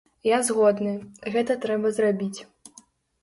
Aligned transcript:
Я 0.27 0.37
згодны, 0.47 0.93
гэта 1.35 1.55
трэба 1.65 1.91
зрабіць. 1.97 2.39